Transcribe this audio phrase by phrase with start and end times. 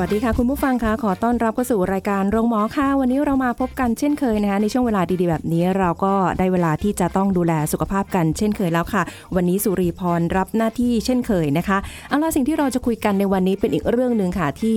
[0.00, 9.02] วัสดีค่ะ คุณผู้ฟังคะขอต้อนรับเข้าสู่รายการโรงหมอค่ะ วันนี้เรามาพบกันเช่นเคยนะคะในช่วงเวลาดีๆ แบบนี้เราก็ได้เวลาที่จะต้องดูแลสุขภาพกันเช่นเคยแล้วค่ะ
[9.36, 14.76] วันนี้สุรีพรรับหน้าที่เช่นเคยนะคะเอาล่ะสิ่งที่เราจะคุยกันในวันนี้เป็นอีกเรื่องหนึ่งค่ะที่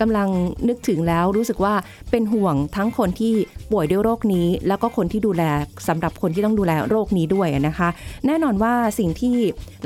[0.00, 0.28] กำลัง
[0.68, 1.74] นึกถึงแล้วรู้สึกว่า
[2.10, 3.32] เป็นห่วงทั้งคนที่
[3.72, 5.42] ป่วยด้วยโรคนี้ แล้วก็คนที่ดูแล
[5.88, 7.88] สำหรับคนที่ต้องดูแลโรคนี้ด้วยนะคะ
[8.26, 9.34] แน่นอนว่าสิ่งที่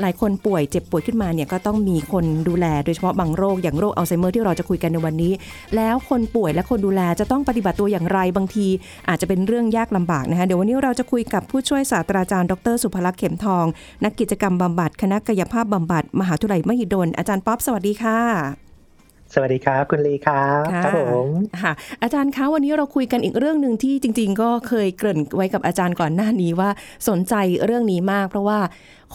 [0.01, 5.33] หลายคนป่วยเจ็บป่วยขึ้นมาเนี่ยก็ต้องมีคนดูแลโดยเฉพาะบางโรคอย่างโรคอัลไซเมอร์ที่เราจะคุยกันในวันนี้
[5.75, 8.67] แล้วคนป่วยและคนดูแลจะต้องปฏิบัติตัวอย่างไรบางที
[9.09, 13.65] อาจจะเป็นเรื่องยากลำบากนะคะเดี๋ยววันนี้เราจะคุยกับผู้ช่วยศาสตราจารย์ดร สุภลักษ์เข็มทอง
[14.03, 18.66] นักกิจกรรมบำบัดคณะกายภาพบำบัดมหาวิทยาลัยมหิดลอาจารย์ป๊อปสวัสดีค่ะ
[19.33, 21.27] สวัสดีครับ คุณลีครับค่ะครับผม
[21.61, 26.69] ค่ะอาจารย์คะวันนี้เราคุยกันอีกเรื่องหนึ่งที่จริง ๆ ก็เคยเกริ่นไว้กับอาจารย์ก่อนหน้านี้ว่า
[27.09, 27.33] สนใจ
[27.65, 28.59] เรื่องนี้มาก เพราะว่า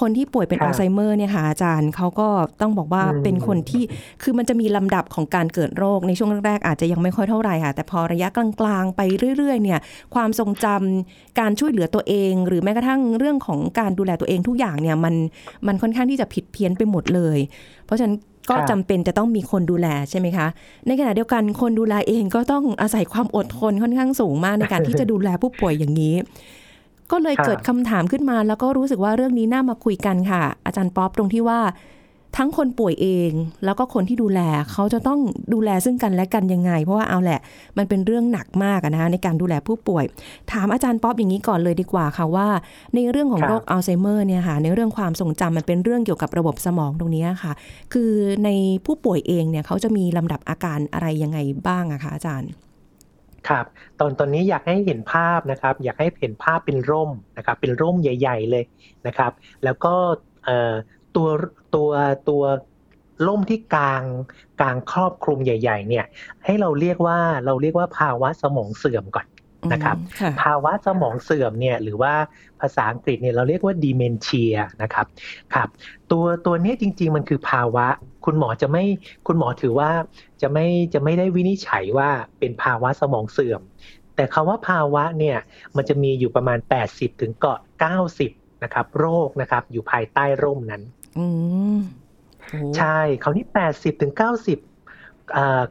[0.00, 2.28] คนที่ป่วยเป็นอัลไซเมอร์เนี่ยค่ะอาจารย์เขาก็
[2.60, 3.82] ต้องบอกว่าเป็นคนที่
[4.22, 9.00] คือมันจะมีลำดับของการเกิดโรคในช่วงแรกๆอาจจะยังไม่ค่อยเท่าไหร่ค่ะ แต่พอระยะกลางๆ ไป
[9.36, 9.80] เรื่อยๆเนี่ย
[10.14, 15.14] ความทรงจำการช่วยเหลือตัวเอง หรือแม้กระทั่งเรื่องของการดูแลตัวเองทุกอย่างเนี่ยมัน
[15.66, 17.38] มันค่อนข้างที่จะผิดเพี้ยนไปหมดเลย
[17.86, 18.16] เพราะฉะนั้น
[18.50, 20.46] ก็จำเป็นจะต้องมีคนดูแลใช่ไหมคะ
[20.86, 26.14] ในขณะเดียวกันคนดูแลเองก็ต้องอาศัยความอดทนค่อนข้างสูงมากในการที่จะดูแลผู้ป่วยอย่างนี้
[27.10, 31.60] ก็เลยเกิดคำถามขึ้นมา แล้วก็รู้สึกว่าเรื่องนี้น่ามาคุยกันค่ะ อาจารย์ป๊อปตรงที่ว่า
[32.36, 33.30] ทั้งคนป่วยเอง
[33.64, 34.40] แล้วก็คนที่ดูแล
[34.72, 35.20] เขาจะต้อง
[35.52, 37.40] ดูแลซึ่งกันและกันยังไง เพราะว่าเอาแหละ
[37.78, 40.04] มันเป็นเรื่องหนักมากอะนะคะในการดูแลผู้ป่วย
[40.52, 42.48] ถามอาจารย์ป๊อปอย่างนี้ก่อนเลยดีกว่าค่ะว่า
[42.94, 47.52] ในเรื่องของโรคอัลไซเมอร์เนี่ยค่ะในเรื่องความทรงจำมันเป็นเรื่องเกี่ยวกับระบบสมองตรงนี้ค่ะ
[47.92, 48.12] คือ
[48.44, 48.48] ใน
[48.86, 52.50] ผู้ป่วยเองเนี่ยเขาจะมีลำดับอาการอะไรยังไงบ้างอะคะอาจารย์
[53.48, 53.66] ครับ
[54.00, 58.64] ตอนตอนนี้อยากให้เห็นภาพนะครับ อยากให้เห็นภาพเป็นร่มนะครับ เป็นร่มใหญ่ ๆ เลย
[59.06, 59.32] นะครับ
[59.64, 59.94] แล้วก็
[60.44, 60.74] เอ่อ
[61.16, 61.28] ตัว
[61.74, 61.90] ตัว
[62.28, 62.42] ตัว
[63.26, 64.02] ร่มที่กลาง
[64.60, 66.04] กลางครอบคลุมใหญ่ ๆ เนี่ย
[66.44, 69.26] ให้เราเรียกว่าเราเรียกว่าภาวะสมองเสื่อมก่อน
[69.72, 72.14] นะครับอืมค่ะภาวะสมองเสื่อมเนี่ยหรือว่า
[72.60, 75.06] ภาษาอังกฤษเนี่ยเราเรียกว่า dementia นะครับ
[75.54, 75.68] ครับ
[76.10, 77.86] ตัวตัวเนี้ยจริง ๆ มันคือภาวะ
[78.24, 78.84] คุณหมอจะไม่
[79.26, 79.90] คุณหมอถือว่า
[80.42, 83.60] จะไม่จะไม่ได้วินิจฉัยว่าเป็นภาวะสมองเสื่อม
[84.16, 85.38] แต่คาว่าภาวะเนี่ย
[85.76, 86.58] มันจะมีอยู่ประมาณ
[86.88, 87.58] 80 ถึงเกาะ
[88.10, 90.82] 90นะครับโรคนะครับอยู่ภายใต้ร่มนั้น
[91.18, 91.26] อื
[91.76, 91.78] ม
[92.50, 94.12] โอ้ใช่คราวนี้80ถึง
[94.72, 95.62] 90อ่า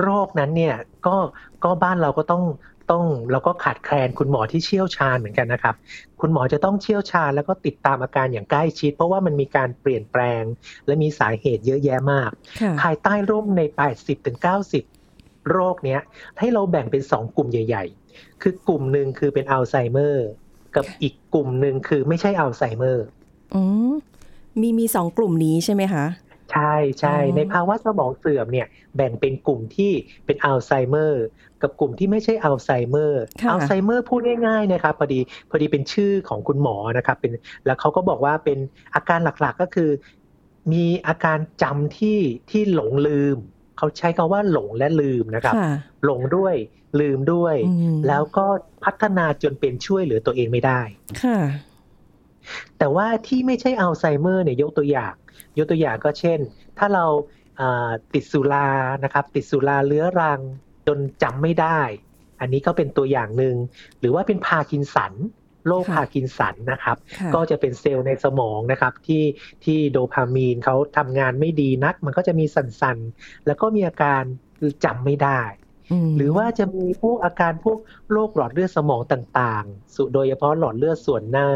[0.00, 0.76] โรคนั้นเนี่ย
[1.06, 1.16] ก็
[1.64, 2.44] ก็บ้านเราก็ต้อง
[2.90, 5.74] ต้องเราก็ขาดแคลนคุณหมอที่เชี่ยวชาญเหมือนกันนะครับ
[6.20, 10.42] คุณหมอจะต้องเชี่ยวชาญแล้วก็ติดตามอาการอย่างใกล้ชิด เพราะว่ามันมีการเปลี่ยนแปลง
[10.86, 13.62] และมีสาเหตุเยอะแยะมากค่ะภายใต้ร่มใน
[13.94, 14.38] 80ถึง
[14.94, 16.00] 90 โรคเนี้ย
[16.38, 17.84] ให้เราแบ่งเป็น 2 กลุ่มใหญ่
[18.14, 20.26] ๆ คือกลุ่มหนึ่งคือเป็นอัลไซเมอร์
[20.76, 23.06] กับอีกกลุ่มหนึ่งคือไม่ใช่อัลไซเมอร์
[23.54, 23.62] อื
[24.58, 26.06] มมีมีสองกลุ่มนี้ใช่ไหมคะ
[26.52, 29.92] ใช่ใช่อ๋อในภาวะสมองเสื่อมเนี่ยแบ่งเป็นกลุ่มที่
[30.26, 31.24] เป็นอัลไซเมอร์
[31.62, 35.20] กับกลุ่มที่ไม่ใช่อัลไซเมอร์ค่ะอัลไซเมอร์พูดง่ายๆนะครับพอดี
[35.50, 37.32] พอดีเป็นชื่อของคุณหมอนะครับเป็น
[37.66, 38.58] แล้วเขาก็บอกว่าเป็น
[38.94, 39.90] อาการหลักๆก็คือ
[40.72, 42.18] มีอาการจำที่
[42.50, 43.36] ที่หลงลืม
[43.78, 45.70] เขาใช้คำว่าหลงและลืมนะครับค่ะ
[46.04, 46.54] หลงด้วย
[47.00, 48.46] ลืมด้วยอืมแล้วก็
[48.84, 50.80] พัฒนาจนเป็นช่วยเหลือตัวเองไม่ได้
[51.22, 51.38] ค่ะ
[52.78, 55.14] แต่ว่าที่ไม่ใช่อัลไซเมอร์เนี่ยยกตัวอย่าง
[55.58, 56.38] ยกตัวอย่างก็เช่น
[56.78, 57.04] ถ้าเรา
[57.60, 58.68] อ่าติดสุรา
[59.04, 60.40] นะครับ ติดสุราเรื้อรัง
[60.86, 61.80] จนจำไม่ได้
[62.40, 63.56] อันนี้ก็เป็นตัวอย่างหนึ่ง
[64.00, 65.14] หรือว่าเป็นพาร์กินสัน
[65.66, 69.24] โรคค่ะพาร์กินสันนะครับค่ะก็จะเป็นเซลล์ในสมองนะครับ ที่
[69.64, 72.44] ที่โดพามีนเขาทำงานไม่ดีนัก มันก็จะมี
[72.80, 74.22] สันๆ แล้วก็มีอาการ
[74.84, 75.40] จำไม่ได้
[76.06, 77.78] มหรือว่าจะมีพวกอาการพวก
[78.12, 81.48] โรคหลอดเลือดสมองต่างๆสุโดยเฉพาะหลอดเลือดส่วนหน้า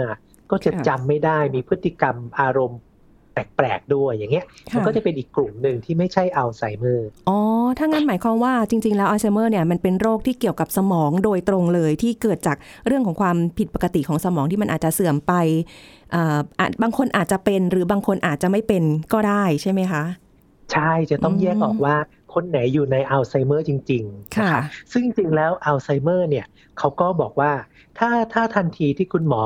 [0.52, 2.80] ก็จะค่ะจำไม่ได้มีพฤติกรรมอารมณ์
[3.32, 7.38] แปลกๆด้วยอย่างเงี้ยค่ะมันก็จะเป็นอีกกลุ่มหนึ่งที่ไม่ใช่อัลไซเมอร์อ๋อ
[7.78, 12.56] ถ้างั้นหมายความว่าจริง ๆ แล้วอัลไซเมอร์เนี่ยมันเป็นโรคที่เกี่ยวกับสมองโดยตรงเลยที่เกิดจาก
[12.86, 15.32] เรื่องของความผิดปกติของสมองที่มันอาจจะเสื่อมไป
[16.14, 18.82] อ่าอาจบางคนอาจจะเป็นหรือบางคนอาจจะไม่เป็น
[19.12, 20.02] ก็ได้ใช่ไหมคะ
[20.72, 21.96] ใช่จะต้องอืมแยกออกว่า
[22.34, 24.62] คนไหนอยู่ในอัลไซเมอร์จริงๆค่ะนะครับ
[24.92, 26.46] ซึ่งจริงๆแล้วอัลไซเมอร์เนี่ย
[26.78, 27.52] เขาก็บอกว่า
[27.98, 29.44] ถ้าถ้าทันทีที่คุณหมอ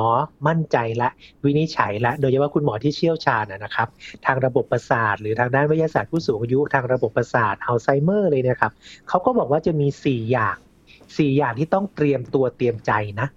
[0.48, 1.08] มั่นใจและ
[1.44, 3.88] วินิจฉัยและโดยเฉพาะคุณหมอที่เชี่ยวชาญนะนะครับ
[4.26, 8.72] ทางระบบประสาท หรือทางด้านวิทยาศาสตร์ผู้สูงอายุทางระบบประสาทอัลไซเมอร์เลยนะครับ
[9.08, 10.56] เขาก็บอกว่าจะมี 4 อย่าง
[10.96, 13.28] 4 อย่างที่ต้องเตรียมตัวเตรียมใจนะ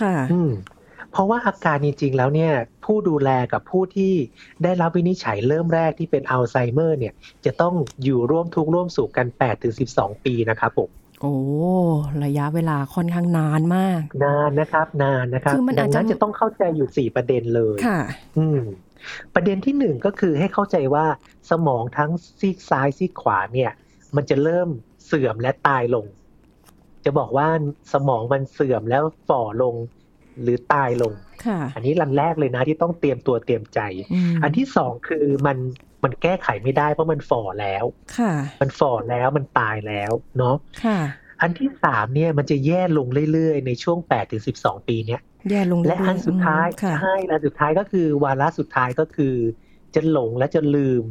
[0.00, 0.50] ค่ะอืม
[1.12, 2.52] เพราะว่าอาการจริง ๆ แล้วเนี่ย
[2.84, 4.12] ผู้ดูแลกับผู้ที่
[4.62, 7.14] ได้รับวินิจฉัยเริ่มแรกที่เป็นอัลไซเมอร์เนี่ย
[7.44, 7.74] จะต้อง
[8.04, 10.90] อยู่ร่วมทุกข์ร่วมสุขกัน8ถึง12 ปีนะครับผม
[11.20, 11.36] โอ้
[12.24, 18.00] ระยะเวลาค่อนข้างนานมาก นานนะครับ นานนะครับคือมันดัอาจงจะนั้นจะต้องเข้าใจอยู่4ประเด็นเลยค่ะ
[18.38, 18.60] อืม
[19.34, 21.06] ประเด็นที่หนึ่งก็คือให้เข้าใจว่า
[21.50, 23.70] สมองทั้งซีกซ้ายซีกขวาเนี่ย
[24.16, 24.68] มันจะเริ่ม
[25.06, 26.06] เสื่อมและตายลง
[27.04, 27.48] จะบอกว่า
[27.92, 29.74] สมองมันเสื่อมแล้วฝ่อลง
[30.42, 31.12] หรือตายลง
[31.46, 33.80] ค่ะอันนี้ลันแรกเลยนะที่ต้องเตรียมตัวเตรียมใจ
[34.34, 35.58] มอันที่สองคือมัน
[36.04, 37.84] มันแก้ไขไม่ได้เพราะมันฝ่อแล้ว
[38.18, 40.98] ค่ะมันฝ่อแล้วมันตายแล้วเนาะค่ะ
[41.42, 45.20] อันที่สามเนี่ยมันจะแย่ลงเรื่อยๆ ในช่วง8ถึง12ปีเนี้ย
[45.50, 49.34] แย่ลงและเรื่ยๆอันสุดท้ายอืมค่ะใช่และอันสุดท้ายก็คือวาระสุดท้ายก็คือ
[49.94, 51.04] จะหลงและจะลืม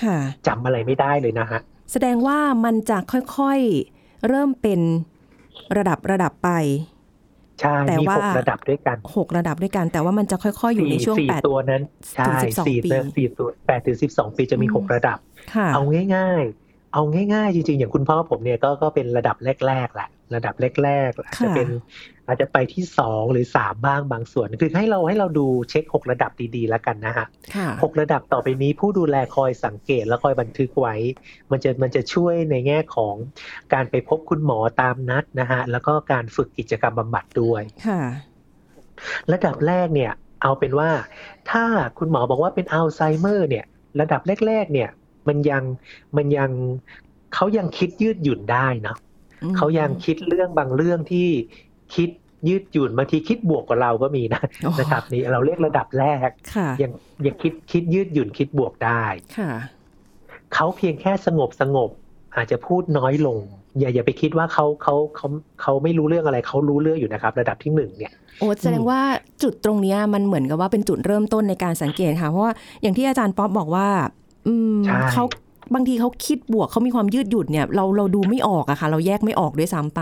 [0.00, 1.60] ค่ะจำอะไรไม่ได้เลยนะฮะ
[1.92, 4.80] แสดงว่ามันจะค่อยๆเริ่มเป็น
[5.76, 6.50] ระดับระดับไป
[7.62, 11.82] ใช่แต่มีว่าหกระดับด้วยกันหกระดับด้วยกัน แต่ว่ามันจะค่อยๆอยู่ในสี่ช่วงสี่แปดตัวนั้น
[12.14, 15.18] ใช่ถึง12สี่ปีตัวสี่ตัวแปดถึงสิบสองปีจะมีอืมหกระดับ
[15.54, 15.82] ค่ะเอา
[16.16, 17.02] ง่าย ๆ เอา
[17.34, 19.36] ง่าย ๆ จริงๆ อย่างคุณพ่อผมเนี่ยก็ก็เป็นระดับ
[19.66, 21.68] แรกๆแหละ ระดับแรกๆอาจจะเป็น
[22.26, 27.26] อาจจะไปที่สองหรือสามบ้างบางส่วน คือให้เราให้เราดูเช็คหกระดับดีๆแล้วกันนะฮะ
[27.56, 30.94] ค่ะหกระดับต่อไปนี้ผู้ดูแลคอยสังเกตแล้วคอยบันทึกไว้
[31.50, 33.14] มันจะมันจะช่วยในแง่ของ
[33.72, 38.00] การไปพบคุณหมอตามนัดนะฮะแล้วก็การฝึกกิจกรรมบำบัดด้วยค่ะ
[39.32, 40.12] ระดับแรกเนี่ย
[40.42, 40.90] เอาเป็นว่า
[41.50, 41.64] ถ้า
[41.98, 43.64] คุณหมอบอกว่าเป็นอัลไซเมอร์ เนี่ย
[44.00, 44.90] ระดับแรก ๆ เนี่ย
[45.28, 45.62] มันยัง
[46.16, 46.50] มันยัง
[47.34, 49.11] เขายังคิดยืดหยุ่นได้เนาะอืม
[49.56, 51.28] เขายังคิดเรื่องบางเรื่องที่
[51.94, 52.08] คิด
[52.48, 56.92] ยืดหยุ่นบางทีคิดบวกกว่าเราก็มีนะอ๋อนะครับนี่เราเรียกระดับแรกค่ะยัง
[57.26, 59.04] ยังคิดคิดยืดหยุ่นคิดบวกได้
[59.38, 59.50] ค่ะ
[60.54, 61.90] เขาเพียงแค่สงบสงบ
[62.36, 63.38] อาจจะพูดน้อยลง
[63.78, 65.26] อย่าอย่าไปคิดว่าเขาเขาเขา
[65.62, 69.00] เขาไม่รู้เรื่องอะไรเขารู้เรื่องอยู่นะครับ ระดับที่หนึ่งเนี่ยโอ้แสดงว่า
[69.42, 72.52] จุดตรงเนี้ยมันเหมือนกับว่าเป็นจุดเริ่มต้นในการสังเกตค่ะ เพราะว่า
[72.82, 73.88] อย่างที่อาจารย์ป๊อปบอกว่า
[74.46, 75.24] อืมใช่เขา
[75.74, 80.00] บางทีเขาคิดบวกเขามีความยืดหยุ่นเนี่ย เราเราดูไม่ออกอะค่ะ เราแยกไม่ออกด้วยซ้ำไป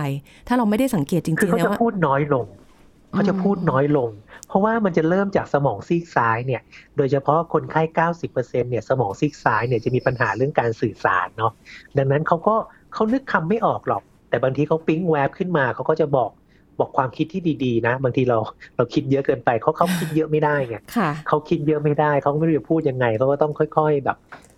[0.49, 2.47] ถ้าเราไม่ได้สังเกตจคือริงๆเขาแล้วจะว่าพูดน้อยลง
[3.13, 4.11] เขาจะพูดน้อยลง
[4.49, 6.63] เพราะว่ามันจะเริ่มจากสมองซีกซ้ายเนี่ย
[6.97, 7.83] โดยเฉพาะคนไข้
[8.21, 11.53] 90%เนี่ยสมองซีกซ้ายเนี่ยจะมีปัญหาเรื่องการสื่อสารเนาะ
[11.99, 12.55] ดังนั้นเขาก็
[12.95, 16.31] เขานึกคำไม่ออกหรอก แต่บางทีเขาปิ๊งแวบขึ้นมาเขาก็จะบอก
[16.79, 18.39] บอกความคิดที่ดีๆนะ บางทีเรา
[18.77, 24.17] เราคิดเยอะเกินไปเขาเขาคิดเยอะไม่ได้ไงค่ะเขาคิดเยอะไม่ได้เขาไม่รู้จะพูดยังไงเขาก็ต้องค่อย ๆ แบบ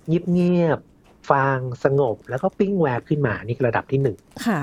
[0.09, 0.79] เงียบ
[1.23, 4.17] ๆฟังสงบ แล้วก็ปิ้งแวบขึ้นมานี่คือระดับที่หนึ่ง
[4.47, 4.61] ค่ะ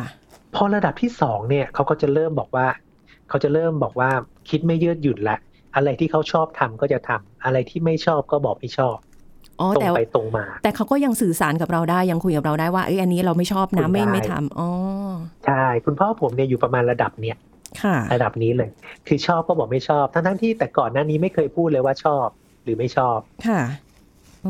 [0.56, 2.68] พอระดับที่สองเนี่ยเขาก็จะเริ่มบอกว่า
[3.30, 4.10] เขาจะเริ่มบอกว่า
[4.50, 5.38] คิดไม่ยืดหยุ่นละ
[5.76, 8.98] อะไรที่เขาชอบทำก็จะทำอะไรที่ไม่ชอบก็บอกไม่ชอบ
[9.60, 14.70] อ๋อตรงแต่ไปตรงมา แต่เขาก็ยังสื่อสารกับเราได้ยังคุยกับเราได้ว่าเอ้ยอันนี้เราไม่ชอบนะคุยไม่ได้ไม่ทำอ๋อ
[15.46, 17.38] ใช่คุณพ่อผมเนี่ยอยู่ประมาณระดับเนี้ย
[17.84, 18.70] ค่ะระดับนี้เลย
[19.08, 22.28] คือชอบก็บอกไม่ชอบ ทั้งๆที่แต่ก่อนหน้านี้ไม่เคยพูดเลยว่าชอบ
[22.64, 23.89] หรือไม่ชอบค่ะอ๋อ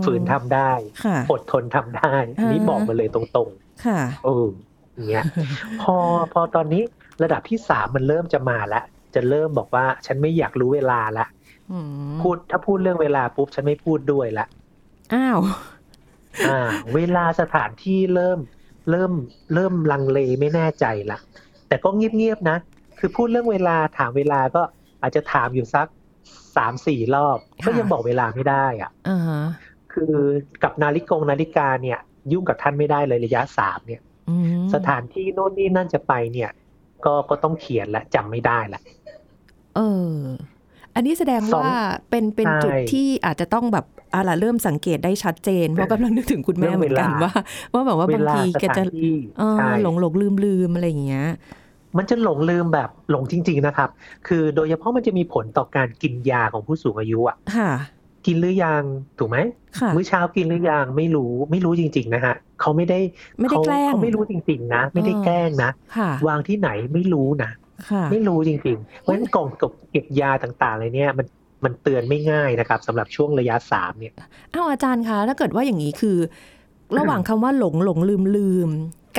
[0.06, 0.72] ฝืนทำได้
[1.04, 3.50] ค่ะอดทนทำได้อันนี้อ่าบอกมาเลยตรง
[3.86, 4.48] ค่ะๆเออ
[4.94, 5.26] อย่างเงี้ย
[5.82, 5.96] พอ
[6.34, 6.84] พอตอนนี้
[7.24, 8.84] ระดับที่สามมันเริ่มจะมาแล้ว
[9.16, 11.26] จะเริ่มบอกว่าฉันไม่อยากรู้เวลาละ
[11.72, 14.46] อืมพูดถ้าพูดเรื่องเวลาปุ๊บฉันไม่พูดด้วยละ
[15.14, 15.40] อ้าว
[16.48, 16.60] อ่า
[16.96, 18.40] เวลาสถานที่เริ่ม
[18.92, 19.12] เริ่ม
[19.54, 21.18] เริ่มลังเลไม่แน่ใจละ
[21.68, 22.58] แต่ก็เงียบๆนะ
[23.00, 24.62] คือพูดเรื่องเวลาถามเวลาก็
[25.02, 25.88] อาจจะถามอยู่สัก
[26.58, 29.42] สามสี่รอบค่ะก็ยังบอกเวลาไม่ได้อะอ่าฮะ
[29.94, 30.14] คือ
[30.64, 32.00] กับนาฬิกงนาฬิกาเนี่ย
[32.32, 36.50] ยุ่งกับท่านไม่ได้เลยระยะสามเนี่ยอืมสถานที่โน่นนี่นั่นจะไปเนี่ย
[37.06, 38.82] ก็ก็ต้องเขียนและจำไม่ได้ละ
[39.76, 39.80] เอ
[40.12, 40.16] อ
[40.96, 41.78] อันนี้แสดงสองว่า
[42.10, 47.34] เป็นเป็นใช่จุดที่อาจจะต้องแบบอะไรเริ่มสังเกตได้ชัดเจน เพราะกำลังนึกถึงคุณแม่เหมือนกันเรื่องเวลาว่า
[47.74, 51.28] ว่าแบบว่าเวบางลาทีสแกถาจะนที่เออใช่หลงหลงลืมลืมอะไรอย่างเงี้ย
[51.98, 53.90] มันจะหลงลืมแบบหลงจริง ๆ นะครับ
[54.28, 57.72] คือโดยเฉพาะมันจะมีผลต่อการกินยาของผู้สูงอายุอะค่ะ
[58.30, 58.84] กินหรือยัง
[59.20, 59.38] ถูกไหม
[59.80, 63.00] ค่ะมื้อเช้ากินหรือยังไม่รู้ไม่รู้จริง ๆ นะฮะเขาไม่ได้
[63.40, 67.52] ไม่ได้เขาแกล้งเขาไม่รู้จริง ๆ นะ ไม่ได้เออแกล้งนะค่ะวางที่ไหนไม่รู้นะ
[67.90, 71.28] ค่ะไม่รู้จริงๆเพราะฉะนั้นกล่องกับเก็บยาต่างๆอะไรเนี่ยมัน
[71.64, 74.14] มันเตือนไม่ง่ายนะครับสำหรับช่วงระยะสามเนี่ย
[74.54, 76.18] อ้าวอาจารย์คะถ้าเกิดว่าอย่างนี้คือ
[76.98, 78.70] ระหว่างคำว่าหลงหลงลืมลืม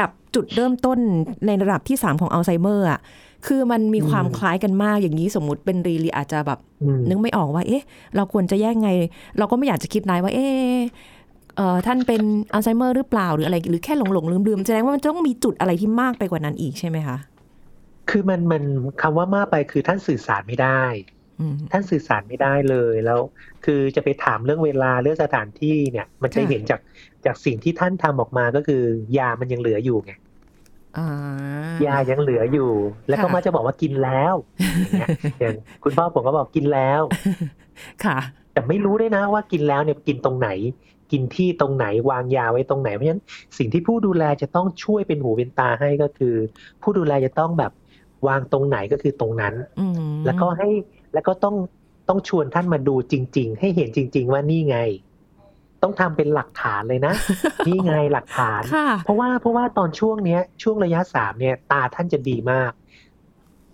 [0.00, 0.98] กับจุดเริ่มต้น
[1.46, 3.00] ในระดับที่สามของอัลไซเมอร์อะ
[3.46, 7.82] คือมันมีความอืมคล้ายกันมากอย่างนี้สมมุติเป็นรีลีอาจจะแบบอืมนึกไม่ออกว่า เอ๊ะ
[8.16, 8.90] เราควรจะแยกไง
[9.38, 10.78] เราก็ไม่อยากจะคิดนายว่า เอ๊ะ
[11.56, 17.16] เอ่อท่านเป็นอัลไซเมอร์หรือเปล่าหรืออะไร หรือแค่หลงหลงลืมลืมแสดงว่ามันต้องมีจุดอะไรที่มากไปกว่านั้นอีกใช่ไหมคะ
[18.08, 18.62] คือมันมัน
[18.98, 20.68] คำว่ามากไปคือท่านสื่อสารไม่ได้
[21.38, 23.20] อืมท่านสื่อสารไม่ได้เลยแล้ว
[23.62, 26.80] คือจะไปถามเรื่องเวลาเรื่องสถานที่เนี่ย มันจะค่ะเห็นจาก
[27.24, 28.76] จากสิ่งที่ท่านทำออกมาก็คือ
[29.16, 30.29] ยามันยังเหลืออยู่ไงอ่า
[31.86, 32.70] ยายังเหลืออยู่
[33.08, 35.08] แล้วก็ค่ะมักจะบอกว่ากินแล้วอย่างเงี้ย
[35.40, 37.02] อย่างคุณพ่อผมก็บอกกินแล้ว
[38.04, 38.18] ค่ะ
[38.52, 40.48] แต่ไม่รู้ด้วยนะว่ากินแล้วเนี่ยกินตรงไหน
[41.12, 43.22] กินที่ตรงไหนวางยาไว้ตรงไหน เพราะฉะนั้น
[43.58, 46.34] สิ่งที่ผู้ดูแลจะต้องช่วยเป็นหูเป็นตาให้ก็คือ
[46.82, 47.72] ผู้ดูแลจะต้องแบบ
[48.28, 50.68] วางตรงไหนก็คือตรงนั้นอืมแล้วก็ให้
[51.14, 51.56] แล้วก็ต้อง
[52.08, 54.78] ต้องชวนท่านมาดูจริง ๆ ให้เห็นจริง ๆ ว่านี่ไง
[55.82, 57.14] ต้องทำเป็นหลักฐานเลยนะ
[57.66, 62.72] นี่ไงหลักฐานค่ะเพราะว่าเพราะว่าตอนช่วงเนี้ย ช่วงระยะสามเนี่ย ตาท่านจะดีมาก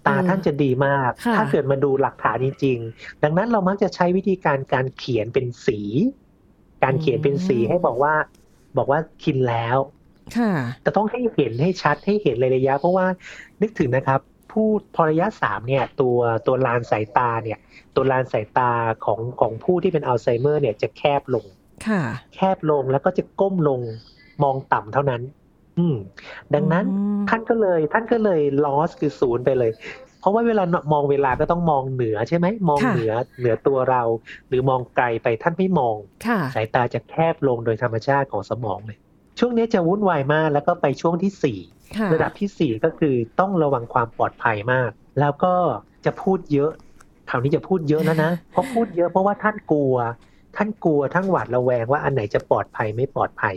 [0.07, 5.81] ตาท่านจะดีมากค่ะถ้าเกิดมาดูหลักฐานจริงๆดังนั้นเรามักจะใช้วิธีการการเขียนเป็นสี
[6.85, 8.15] การเขียนเป็นสีให้บอกว่า
[8.79, 9.79] บอกว่ากินแล้ว
[10.37, 13.07] ค่ะแต่ต้องให้เห็นให้ชัดให้เห็นเลยระยะ เพราะว่า
[13.63, 14.21] นึกถึงนะครับ
[14.53, 17.59] ผู้พอระยะสามเนี่ย ตัวตัวลานสายตาเนี่ย
[17.95, 18.73] ตัวลานสายตา
[19.05, 21.45] ของของผู้ที่เป็นอัลไซเมอร์ เนี่ยจะแคบลง
[21.87, 22.02] ค่ะ
[22.35, 23.80] แคบลงแล้วก็จะก้มลง
[24.42, 25.23] มองต่ำเท่านั้น
[25.78, 25.97] อืม
[26.54, 29.71] ดังนั้นอืมท่านก็เลย ท่านก็เลย loss คือสูญไปเลย
[30.21, 34.02] เพราะว่าเวลามองเวลาก็ต้องมองเหนือใช่ไหม มองค่ะเหนือเหนือตัวเรา
[34.49, 38.99] หรือมองไกลไปท่านไม่มองค่ะสายตาจะแคบลงโดยธรรมชาติของสมองเลย
[39.38, 41.59] ช่วงนี้จะวุ่นวายมากแล้วก็ไปช่วงที่สี่
[41.97, 44.90] ค่ะระดับที่สี่ก็คือต้องระวังความปลอดภัยมาก
[45.21, 45.54] แล้วก็
[46.04, 46.71] จะพูดเยอะ
[47.30, 49.95] คราวนี้จะพูดเยอะแล้วนะเพราะพูดเยอะเพราะว่าท่านกลัว
[50.57, 53.57] ท่านกลัวทั้งหวาดระแวงว่าอันไหนจะปลอดภัยไม่ปลอดภัย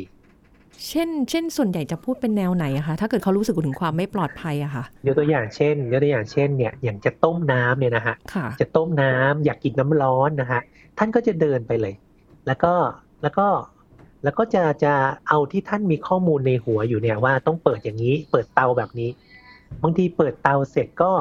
[0.88, 10.62] เช่น เช่น ส่วนใหญ่จะพูดเป็นแนวไหนอะคะถ้าเกิดเขารู้สึกถึงความไม่ปลอดภัยอะค่ะยกตัวอย่างเช่นยกตัวอย่างเช่นเนี่ยอย่างจะต้มน้ำเนี่ยนะฮะค่ะจะต้มน้ำอยากกินน้ำร้อนนะฮะ
[10.98, 11.94] ท่านก็จะเดินไปเลย
[12.48, 12.74] แล้วก็
[13.22, 13.48] แล้วก็
[14.24, 14.94] แล้วก็จะจะ
[15.28, 19.10] เอาที่ท่านมีข้อมูลในหัวอยู่เนี่ยว่าต้องเปิดอย่างนี้ เปิดเตาแบบนี้
[19.84, 21.12] บางทีเปิดเตาเสร็จก็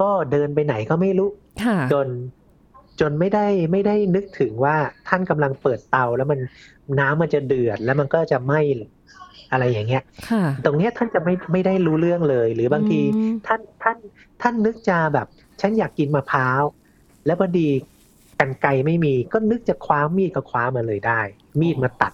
[0.00, 1.28] ก็เดินไปไหนก็ไม่รู้
[1.64, 2.06] ค่ะจน
[3.00, 4.76] จนไม่ได้ไม่ได้นึกถึงว่า
[5.08, 6.40] ท่านกำลังเปิดเตาแล้วมัน
[7.00, 8.60] น้ำมันจะเดือดแล้วมันก็จะไหม้
[9.52, 13.96] อะไรอย่างเงี้ยค่ะตรงเนี้ยท่านจะไม่ไม่ได้รู้เรื่องเลย หรือบางทีอืมท่านท่าน
[14.42, 15.26] ท่านนึกจะแบบ
[15.60, 16.62] ฉันอยากกินมะพร้าว
[17.26, 17.68] แล้วพอดี
[18.40, 21.20] กันไกรไม่มีก็นึกจะคว้ามีดก็คว้ามาเลยได้
[21.60, 22.12] มีดมาตัด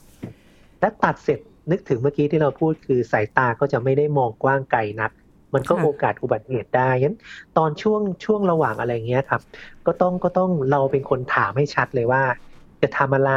[0.80, 1.40] แล้วตัดเสร็จ
[1.70, 5.10] นึกถึงเมื่อกี้ที่เราพูดคือสายตาก็จะไม่ได้มองกว้างไกลนัก
[5.56, 7.16] มันก็ค่ะโอกาสอุบัติเหตุได้งั้น
[7.58, 9.42] ตอนช่วงช่วงระหว่างอะไรเงี้ยครับ
[9.86, 12.22] ก็ต้องก็ต้องเราเป็นคนถามให้ชัดเลยว่า
[12.82, 13.32] จะทำอะไร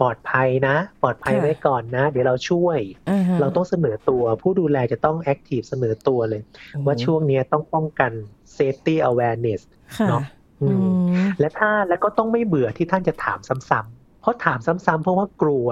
[0.00, 2.78] ปลอดภัยนะ ปลอดภัยไว้ก่อนนะ เดี๋ยวเราช่วย
[3.10, 6.42] อ่าฮะเราต้องเสนอตัว ผู้ดูแลจะต้องแอคทีฟเสนอตัวเลย
[6.86, 8.12] ว่าช่วงเนี้ยต้องป้องกัน
[8.56, 9.60] safety awareness
[9.98, 10.22] ค่ะเนาะ
[10.62, 10.88] อือืม
[11.24, 13.38] มและถ้าแล้วก็ต้องไม่เบื่อที่ท่านจะถาม
[13.70, 15.68] ซ้ำๆเพราะถามซ้ำๆเพราะว่ากลัว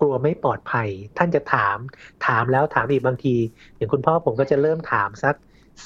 [0.00, 1.76] กลัวไม่ปลอดภัย ท่านจะถาม
[2.26, 3.34] ถามแล้วถามอีกบางที
[3.76, 5.34] อย่างคุณพ่อผมก็จะเริ่มถามสัก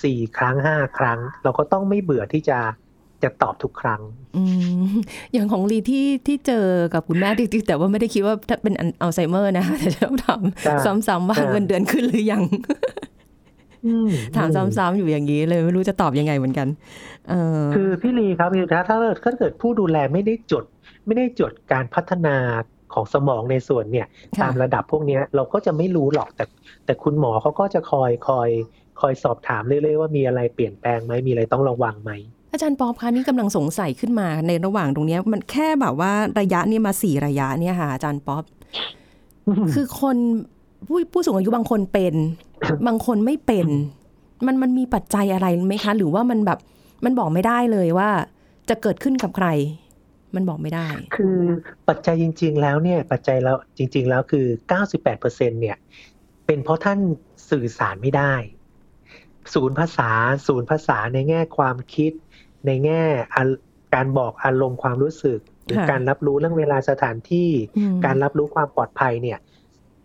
[0.03, 2.59] สี่ครั้งห้าครั้ง เราก็ต้องไม่เบื่อที่จะ
[3.23, 4.01] จะตอบทุกครั้ง
[4.37, 4.43] อื
[4.89, 4.91] ม
[5.33, 12.43] อย่างของลีที่ที่เจอกับคุณแม่จริงๆแต่ว่าไม่ได้คิดว่าถ้าเป็นอัลไซเมอร์นะคะแต่จะต้องถามจ้ะซ้ำๆว่าจ้ะเงินเดือนขึ้นหรือยัง
[13.87, 16.69] อืมถามซ้ำๆอยู่อย่างนี้เลยไม่รู้จะตอบยังไงเหมือนกัน
[17.29, 20.65] เออคือพี่ลีครับคือถ้าถ้าถ้าเกิดผู้ดูแลไม่ได้จด
[21.07, 22.37] ไม่ได้จดการพัฒนา
[22.95, 24.07] ของสมองในส่วนเนี่ย
[24.39, 26.45] ค่ะตามระดับพวกเนี้ยเราก็จะไม่รู้หรอกแต่
[26.85, 28.49] แต่คุณหมอเขาก็จะคอยคอย
[29.01, 32.13] คอยสอบถามเรื่อยๆว่ามีอะไรเปลี่ยนแปลงไหมมีอะไรต้องระวังไหม
[32.53, 38.45] อาจารย์ป๊อปคะนี่กำลังสงสัยขึ้นมาในระหว่างตรงเนี้ยมันแค่แบบว่าระยะนี่มาสี่ระยะเนี่ยค่ะอาจารย์ป๊อป
[39.75, 40.17] คือคน
[40.89, 42.15] ผู้ผู้สูงอายุบางคนเป็น
[42.87, 43.67] บางคนไม่เป็น
[44.47, 46.59] มันมันมีปัจจัยอะไรไหมคะ หรือว่ามันแบบ
[47.05, 48.09] มันบอกไม่ได้เลยว่า
[48.69, 49.49] จะเกิดขึ้นกับใคร
[50.35, 51.39] มันบอกไม่ได้ คือ
[51.89, 54.47] ปัจจัยจริง ๆ แล้วเนี่ยปัจจัยแล้วจริง ๆ แล้วคือ
[55.03, 55.77] 98%เนี่ย
[56.47, 56.99] เป็นเพราะท่าน
[57.51, 58.35] สื่อสารไม่ได้
[59.55, 60.11] ศูนย์ภาษา
[60.47, 62.13] ศูนย์ภาษาในแง่ความคิด
[62.67, 63.03] ในแง่
[63.35, 63.45] อา
[63.95, 69.39] การบอกอารมณ์ความรู้สึก หรือค่ะการรับรู้เรื่องเวลาสถานที่อืมการรับรู้ความปลอดภัยเนี่ย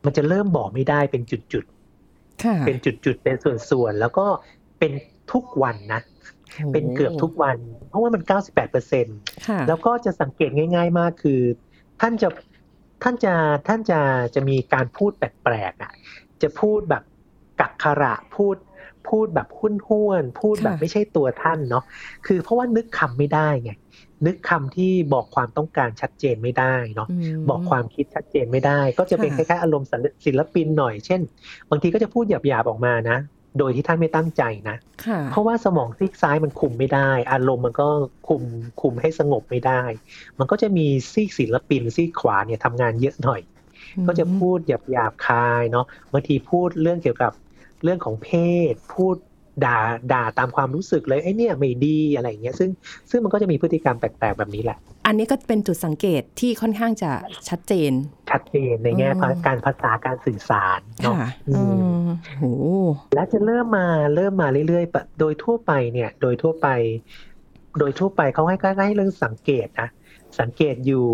[0.05, 1.65] มันจะเริ่มบอกไม่ได้เป็นจุด
[2.43, 4.25] ค่ะๆเป็นจุดๆเป็นส่วนๆแล้วก็
[4.79, 4.91] เป็น
[5.31, 6.01] ทุกวันนะ
[6.73, 7.57] เป็นเกือบทุกวัน
[7.89, 9.17] เพราะว่ามัน 98%เปอร์เซ็นต์
[9.47, 11.41] ค่ะแล้วก็จะสังเกตง่าย ๆ มากคือ
[12.01, 12.29] ท่านจะ
[13.03, 13.33] ท่านจะ
[13.67, 13.99] ท่านจะ
[14.35, 15.91] จะมีการพูดแปลกๆอะ
[16.41, 17.03] จะพูดแบบ
[17.59, 18.55] กักขระพูด
[19.09, 21.83] พูดแบบหุ้นห้วนๆพูดแบบค่ะไม่ใช่ตัวท่านเนาะ
[22.27, 23.71] คือเพราะว่านึกคำไม่ได้ไง
[24.25, 27.07] นึกคำที่บอกความต้องการชัดเจนไม่ได้เนาะ
[27.47, 31.21] มบอกความคิดชัดเจนไม่ได้ ก็จะเป็นคค่ะล้ายๆอารมณ์ศิลศิลปินหน่อย เช่น
[31.69, 33.17] บางทีก็จะพูดหยาบๆออกมานะ
[33.57, 37.87] โดยที่ท่านไม่ตั้งใจนะค่ะเพราะว่าสมองซีกซ้ายมันคุมไม่ได้ อารมณ์มันก็
[38.27, 38.43] คุม
[38.81, 39.81] คุมให้สงบไม่ได้
[40.39, 43.41] มันก็จะมีซีกศิลปินซีกขวาเนี่ยทำงานเยอะหน่อย
[44.07, 47.31] ก็จะพูดหยาบหยาบๆคายเนาะบางทีพูดเรื่องเกี่ยวกับ
[47.83, 48.29] เรื่องของเพ
[48.71, 49.15] ศ พูด
[49.65, 49.77] ด่า
[50.13, 52.69] ด่าตามความรู้สึกเลยไอ้เนี่ยไม่ดีอะไรอย่างเงี้ยซึ่ง
[53.09, 57.11] ซึ่งมันก็จะมีพฤติกรรมแปลกๆแบบนี้แหละ อันนี้ก็เป็นจุดสังเกตที่ค่อนข้างจะ
[57.49, 57.91] ชัดเจน
[58.29, 61.99] ชัดเจนในแง่อืมการภาษาการสื่อสารเนาะค่ะอือืมม
[62.37, 62.43] โห
[63.13, 66.67] และจะเริ่มมาเริ่มมาเรื่อยๆแบบโดยทั่วไปเนี่ย โดยทั่วไป
[67.79, 69.89] โดยทั่วไปเขาให้ใกล้ๆเรื่องสังเกตนะ
[70.39, 71.07] สังเกตอยู่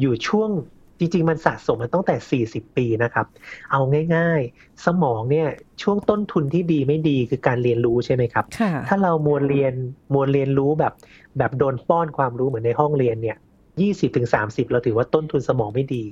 [0.00, 0.50] อยู่ช่วง
[0.98, 3.26] จริงๆ มันสะสมมาตั้งแต่ 40 ปีนะครับ
[3.70, 3.80] เอา
[4.14, 5.48] ง่ายๆ สมองเนี่ย
[5.82, 9.74] ช่วงต้นทุนที่ดีไม่ดีคือการเรียนรู้ใช่ไหมครับค่ะถ้าเรามวลเรียน
[10.14, 10.92] มวลเรียนรู้แบบ
[11.38, 13.36] แบบโดนป้อนความรู้เหมือนในห้องเรียนเนี่ย
[13.80, 16.04] ยี่สิบถึงสามสิบเราถือว่าต้นทุนสมองไม่ดี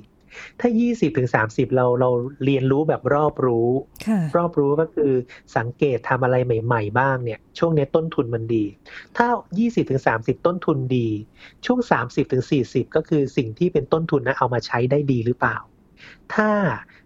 [0.59, 2.09] ถ้ายี่สิบถึงสามสิบเราเรา
[2.45, 3.69] เรียนรู้แบบรอบรู้
[4.07, 5.11] ค่ะรอบรู้ก็คือ
[5.57, 8.65] สังเกตทำอะไรใหม่ ๆ บ้างเนี่ย ช่วงเนี้ยต้นทุนมันดี
[9.17, 11.09] ถ้า 20ถึง30ต้นทุนดี
[11.65, 15.57] ช่วง 30ถึง40ก็คือสิ่งที่เป็นต้นทุนนะเอามาใช้ได้ดีหรือเปล่า
[16.33, 16.49] ถ้า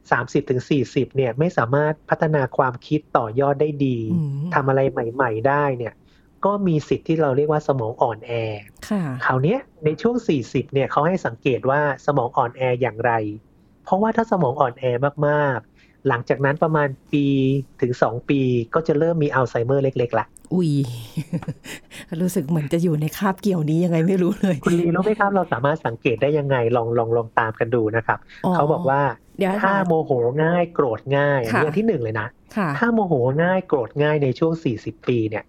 [0.01, 5.93] 30ถึง40เนี่ยไม่สามารถพัฒนาความคิดต่อยอดได้ดีอืมทำอะไรใหม่ ๆ ได้เนี่ย
[6.46, 8.32] ก็มีสิทธิ์ที่เราเรียกว่าสมองอ่อนแอ
[8.89, 10.15] ค่ะคราวเนี้ยในช่วง
[10.46, 13.12] 40 เนี่ยเขาให้สังเกตว่าสมองอ่อนแออย่างไร
[13.84, 14.84] เพราะว่าถ้าสมองอ่อนแอ
[15.27, 17.25] มากๆ หลังจากนั้นประมาณปี
[17.82, 18.41] ถึง 2 ปี
[18.74, 20.72] ก็จะเริ่มมีอัลไซเมอร์เล็ก ๆละอุ้ย
[22.22, 28.20] รู้สึกเหมือนจะอยู่ในคาบเกี่ยวนี้ยังไงไม่รู้เลย คุณลีรู้ไหมครับเราสามารถสังเกตได้ยังไงลองลองลองตามกันดูนะครับ
[28.56, 29.01] เขาบอกว่า
[29.38, 30.12] เดี๋ยวถ้าค่ะโมโห
[30.44, 32.27] ง่ายโกรธง่ายอันค่ะนี้อันที่หนึ่งเลยนะ
[32.58, 33.13] ค่ะถ้าโมโห
[33.44, 35.44] ง่ายโกรธง่ายในช่วง 40 ปีเนี่ย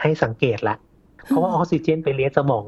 [0.00, 0.76] ให้สังเกตละ
[1.26, 2.66] เพราะว่าออกซิเจนไปเลี้ยงสมอง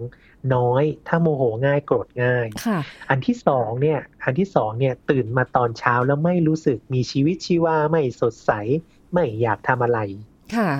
[0.55, 2.79] น้อย ถ้าโมโหง่ายโกรธง่ายค่ะ
[3.11, 8.51] อันที่สองเนี่ย อันที่สองเนี่ยตื่นมาตอนเช้าแล้วไม่รู้สึกมีชีวิตชีวาไม่สดใส
[9.13, 9.99] ไม่อยากทำอะไร
[10.57, 10.71] ค่ะ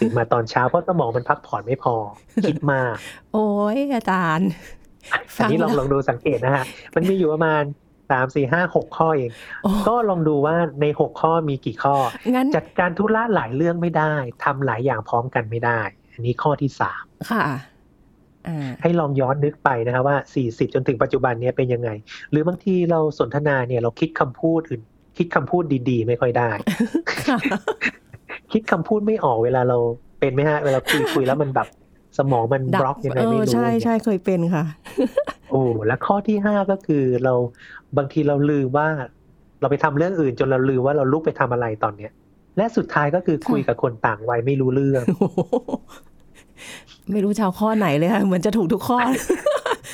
[0.00, 1.94] ตื่นมาตอนเช้าเพราะสมองมันพักผ่อนไม่พอ
[2.44, 2.94] คิดมาก
[3.32, 4.50] โอ้ยอาจารย์
[5.36, 6.64] อันนี้ลองฟังแล้วลองดูสังเกตนะฮะ
[6.94, 7.62] มันมีอยู่ประมาณ
[8.10, 9.30] สามสี่ห้าหกข้อเอง
[9.62, 11.96] โอ้ก็ลองดูว่าในหกข้อมีกี่ข้อ
[12.34, 15.80] งั้นจัดการธุระหลายเรื่องไม่ได้ทำหลายอย่างพร้อมกันไม่ได้
[16.12, 17.42] อันนี้ข้อที่สามค่ะ
[18.48, 21.90] อ่าให้ลองย้อนนึกไปนะครับว่า 40 จนถึงปัจจุบันเนี้ยเป็นยังไง
[22.30, 24.82] หรือบางทีเราสนทนาเนี่ยเราคิดคำพูดอื่น
[25.18, 26.50] คิดคำพูดดีๆ ไม่ค่อยได้
[27.12, 27.38] ค่ะ
[28.52, 29.78] คิดคำพูดไม่ออกเวลาเรา
[30.20, 31.68] เป็นไหมฮะเวลาคุยคุยแล้วมันแบบ
[32.18, 34.64] สมองมันบล็อกยังไงเอไม่อรู้ใช่เนี่ยใช่เคยเป็นค่ะ
[35.50, 37.34] โอ้แล้วข้อที่ห้าก็คือเรา
[37.96, 38.88] บางทีเราลืมว่า
[39.60, 42.12] เราไปทำเรื่องอื่น จนเราลืมว่าเราลุกไปทำอะไรตอนเนี้ย
[42.56, 45.40] และสุดท้ายก็คือคุยกับคนต่างวัยไม่รู้เรื่องโอ้โห
[47.12, 48.98] ไม่รู้จะเอาข้อไหนเลยค่ะเหมือนจะถูกทุกข้อ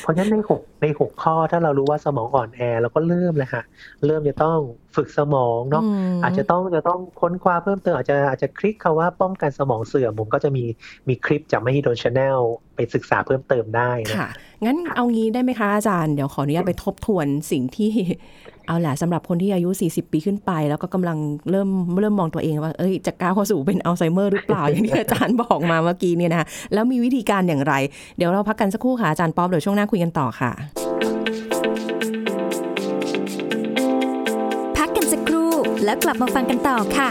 [0.03, 3.65] เพราะฉะนั้นในหกในหกข้อถ้าเรารู้ว่าสมองอ่อนแอเราก็เริ่มเลยฮะ
[4.07, 4.59] เริ่มจะต้อง
[4.97, 10.65] ฝึกสมองเนาะมอาจจะต้องจะต้องค้นคว้าเพิ่มเติมอาจจะอาจจะคลิกคำว่าป้องกันสมองเสื่อมผมก็จะมี
[11.09, 12.39] มีคลิปจากมหิดล Channel
[12.75, 14.29] ไปศึกษาเพิ่มเติมได้นะค่ะ
[14.65, 17.91] งั้นเอางี้ได้ไหมคะอาจารย์เดี๋ยวขออนุญาตไปทบทวนสิ่งที่
[18.67, 21.19] เอาแหละสำหรับคนที่อายุ 40 ปีขึ้นไป แล้วก็กำลัง
[21.51, 21.69] เริ่ม
[22.01, 27.75] เริ่มมองตัวเองว่าเอ้ยจะก้าวเข้าสู่เป็นอัลไซเมอร์หรือเปล่า อย่างที่อาจารย์บอกมาเมื่อกี้เนี่ยนะคะแล้วมีวิธีการอย่างไร
[28.17, 30.53] เดี๋ยวเราพักกันสักครู่ค่ะอาจารย์ป๊อปเดี๋ยวช่วงหน้าคุยกันต่อค่ะ
[34.77, 35.51] พักกันสักครู่
[35.85, 37.09] แล้วกลับมาฟังกันต่อค่ะ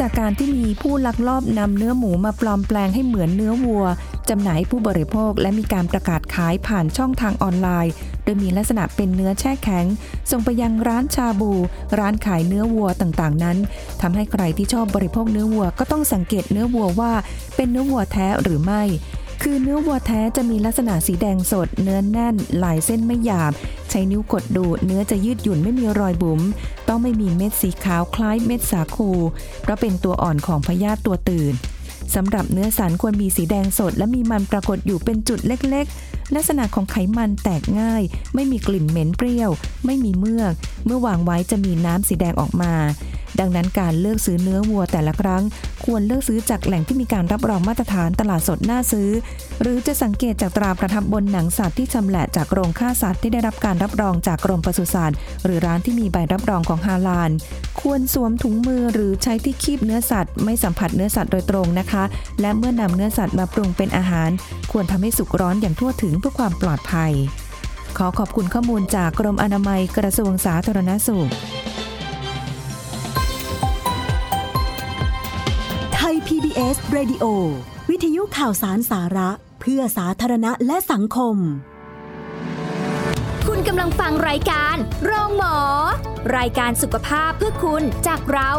[0.00, 3.84] จากการที่มีผู้ลักลอบนำเนื้อหมูมาปลอมแปลงให้เหมือนเนื้อวัว
[4.30, 7.92] จำหน่ายผู้บริโภค และมีการประกาศขายผ่านช่องทางออนไลน์
[8.24, 9.86] โดยมีลักษณะเป็นเนื้อแช่แข็ง
[10.30, 11.52] ส่งไปยังร้านชาบู
[11.98, 13.58] ร้านขายเนื้อวัวต่างๆ นั้น
[14.00, 17.12] ทำให้ใครที่ชอบบริโภคเนื้อวัวก็ต้องสังเกตเนื้อวัวว่า
[17.56, 18.82] เป็นเนื้อวัวแท้หรือไม่
[19.42, 23.52] คือเนื้อวัวแท้จะมีลักษณะสีแดงสด เนื้อแน่น ลายเส้นไม่หยาบ
[23.90, 26.40] ใช้นิ้วกดดู เนื้อจะยืดหยุ่นไม่มีรอยบุ๋ม
[26.88, 29.10] ต้องไม่มีเม็ดสีขาวคล้ายเม็ดสาคู
[29.62, 31.54] เพราะเป็นตัวอ่อนของพยาธิตัวตื่น
[32.14, 38.02] สำหรับเนื้อสันควรมีสีแดงสด และมีมันปรากฏอยู่เป็นจุดเล็กๆ ลักษณะของไขมันแตกง่าย
[38.34, 39.50] ไม่มีกลิ่นเหม็นเปรี้ยว
[39.86, 40.52] ไม่มีเมือก
[40.86, 42.74] เมื่อวางไว้จะมีน้ำสีแดงออกมา
[43.40, 45.42] ดังนั้นการเลือกซื้อเนื้อวัวแต่ละครั้ง
[45.84, 49.10] ควรเลือกซื้อจากแหล่งที่มีการรับรองมาตรฐานตลาดสดน่าซื้อ
[49.60, 57.30] หรือจะสังเกตจากตราประทับบนหนังสัตว์ที่ชำแหละจากโรงฆ่าสัตว์ที่ได้รับการรับรองจากกรมปศุสัตว์หรือร้านที่มีใบรับรองของฮาลาล
[57.80, 62.04] ควรสวมถุงมือหรือใช้ที่คีบเนื้อสัตว์ ไม่สัมผัสเนื้อสัตว์โดยตรงนะคะ
[62.40, 64.30] และเมื่อนำเนื้อสัตว์มาปรุงเป็นอาหาร
[64.72, 67.12] ควรทำให้สุกร้อนอย่างทั่วถึงเพื่อความปลอดภัย
[67.98, 71.28] ขอขอบคุณข้อมูลจากกรมอนามัยกระทรวงสาธารณสุข
[76.54, 77.24] PBS Radio
[77.90, 81.36] วิทยุข่าวสารสาระ เพื่อสาธารณะและสังคม
[83.46, 85.56] คุณกำลังฟังรายการ โรงหมอ
[86.36, 88.50] รายการสุขภาพเพื่อคุณจากเรา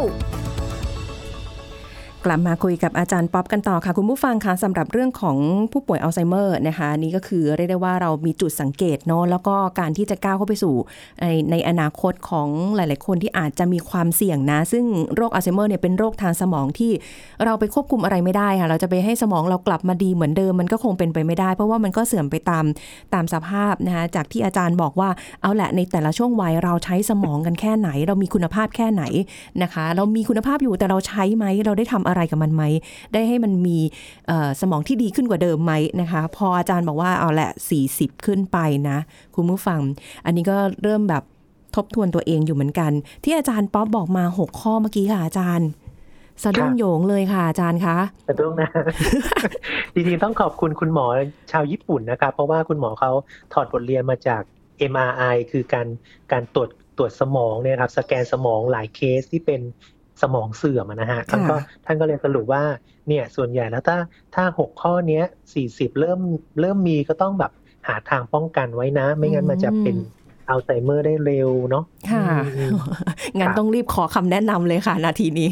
[2.26, 5.38] กลับมาคุยกับอาจารย์ป๊อปกันต่อค่ะ คุณผู้ฟังคะสำหรับเรื่องของ
[5.72, 10.76] ผู้ป่วยอัลไซเมอร์นะคะนี่ก็คือเรียกได้ว่าเรามีจุดสังเกตเนาะแล้วก็การที่จะก้าวเข้าไปสู่
[11.22, 14.86] ในในอนาคตของหลาย ๆ คนที่อาจจะมีความเสี่ยงนะ ซึ่ง
[15.16, 16.92] โรคอัลไซเมอร์เนี่ยเป็นโรคทางสมองที่
[17.46, 22.66] เราไปควบคุมอะไรไม่ได้ค่ะ เราจะไปให้สมองเรากลับมาดีเหมือนเดิมมันก็คงเป็นไปไม่ได้ เพราะว่ามันก็เสื่อมไปตาม
[23.14, 25.10] ตามสภาพนะคะจากที่อาจารย์บอกว่า
[25.42, 29.04] เอาแหละในแต่ละช่วงวัยเราใช้สมองกันแค่ไหน เรามีคุณภาพแค่ไหน
[29.62, 32.64] นะคะ เรามีคุณภาพอยู่แต่เราใช้ไหมเราได้ทำอะไระไรกับมันไหม
[33.14, 33.78] ได้ให้มันมี
[34.62, 37.52] สมองที่ดีขึ้นกว่าเดิมไหมนะคะ พออาจารย์บอกว่าเอาแหละ
[37.88, 38.58] 40 ขึ้นไป
[38.90, 38.98] นะ
[39.36, 39.80] คุณผู้ฟัง
[40.26, 41.24] อันนี้ก็เริ่มแบบ
[41.76, 42.92] ทบทวนตัวเองอยู่เหมือนกัน
[43.24, 45.70] ที่อาจารย์ป๊อปบอกมา 6 ข้อเมื่อกี้ค่ะอาจารย์
[46.44, 48.70] สะดุ้งโหยงเลยค่ะอาจารย์คะแต่ตรงนะ
[49.94, 51.06] จริงๆต้องขอบคุณคุณหมอ
[51.52, 53.12] ชาวญี่ปุ่นนะครับ เพราะว่าคุณหมอเขา
[53.54, 54.42] ถอดบทเรียนมาจาก
[54.92, 55.88] MRI คือการ
[56.32, 59.62] การตรวจตรวจสมองเนี่ยครับสแกนสมองหลายเคสที่เป็น
[60.22, 62.64] สมองเสื่อมอะนะฮะท่านก็ท่านก็เลยสรุปว่า
[63.08, 63.98] เนี่ยส่วนใหญ่แล้วถ้า
[64.36, 65.24] ถ้าหกข้อเนี้ย
[65.54, 66.20] สี่สิบเริ่ม
[66.62, 67.52] เริ่มมีก็ต้องแบบ
[67.88, 69.98] หาทางป้องกันไว้นะ ไม่งั้นมันจะเป็น
[70.50, 72.26] อัลไซเมอร์ได้เร็วเนาะค่ะ
[72.58, 72.72] อืม
[73.40, 75.52] งั้นครับต้องรีบขอคำแนะนำเลยค่ะ นาทีนี้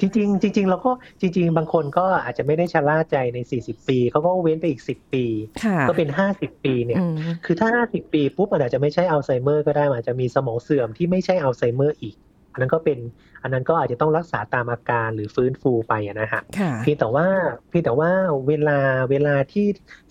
[0.00, 5.24] จริง ๆ จริง ๆ เราก็จริง ๆ บางคนก็อาจจะไม่ได้ชะล่าใจใน 40 ปีเขาก็เว้นไปอีก 10 ปี
[5.64, 12.14] ค่ะก็เป็น 50 ปีเนี่ยอืมคือถ้า 50 ปีปุ๊บมันอาจจะไม่ใช่อัลไซเมอร์ก็ได้มันอาจจะมีสมองเสื่อมที่ไม่ใช่อัลไซเมอร์อีก
[12.52, 12.98] อันนั้นก็เป็น
[13.42, 17.26] อันนั้นก็อาจจะต้องรักษาตามอาการหรือฟื้นฟูไปอะนะฮะค่ะเพียงแต่ว่า
[17.68, 18.10] เพียงแต่ว่า
[18.48, 18.78] เวลา
[19.10, 19.66] เวลาที่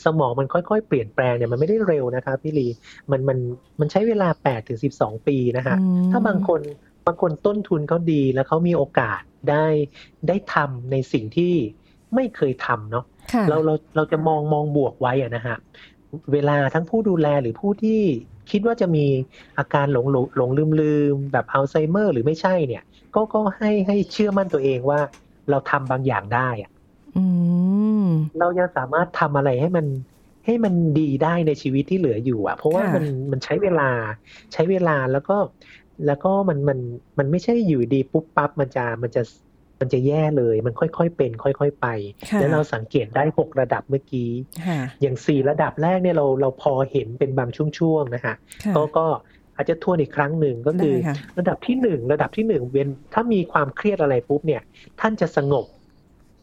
[0.06, 2.68] สมองมันค่อยๆ เปลี่ยนแปลงเนี่ยมันไม่ได้เร็วนะครับพี่ลี
[3.12, 3.38] มันมัน
[3.80, 6.62] มันใช้เวลา8ถึง12ปีนะฮะอืมถ้าบางคน
[7.06, 9.66] บางคนต้นทุนเขาดีแล้วเขามีโอกาสได้
[10.28, 11.54] ได้ทำในสิ่งที่
[12.16, 15.58] ไม่เคยทำเนาะค่ะเราเราเราจะมองมองบวกไว้อะนะฮะ
[16.34, 18.02] เวลาทั้งผู้ดูแลหรือผู้ที่
[18.52, 19.06] คิดว่าจะมี
[19.58, 22.84] อาการหลงหลงหลงลืมลืมแบบอัลไซเมอร์หรือไม่ใช่เนี่ย
[23.18, 25.00] ก็ก็ให้ให้เชื่อมั่นตัวเองว่า
[25.50, 26.72] เราทำบางอย่างได้อะ
[27.18, 27.26] อื
[28.04, 28.06] ม
[28.40, 29.86] เรายังสามารถทำอะไรให้มัน
[30.46, 33.90] ให้มันดีได้ในชีวิตที่เหลืออยู่ อะ เพราะว่าค่ะมันมันใช้เวลา
[34.54, 35.38] ใช้เวลาแล้วก็
[36.06, 36.80] แล้วก็มันมัน
[37.18, 39.22] มันไม่ใช่อยู่ดีปุ๊บปั๊บมันจะมันจะ
[39.80, 41.88] มันจะแย่เลย มันค่อยๆเป็น ค่อย ๆ ไป
[42.30, 44.30] ค่ะแล้วเราสังเกตได้หกระดับเมื่อกี้
[44.66, 47.50] ค่ะอย่างสี่ระดับแรกเนี่ยเราเราพอเห็นเป็นบาง
[47.80, 49.06] ช่วงๆนะฮะค่ะก็ก็
[49.58, 54.62] อาจจะทวนอีกครั้งหนึ่งก็คือได้ค่ะระดับที่หนึ่งระดับที่หนึ่งเวนถ้ามีความเครียดอะไรปุ๊บเนี่ย
[55.02, 55.66] ท่านจะสงบ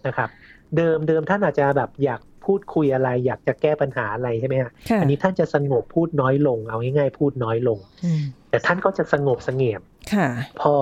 [0.07, 0.31] นะครับ
[0.77, 9.83] เดิมเดิมท่านอาจจะแบบอยากพูดคุยอะไร อยากจะแก้ปัญหาอะไรใช่ไหมฮะค่ะอันนี้ท่านจะสงบพูดน้อยลง เอาง่ายๆพูดน้อยลงอืมแต่ท่านก็จะสงบเสงี่ยม
[10.15, 10.29] ค่ะ
[10.61, 10.75] พอ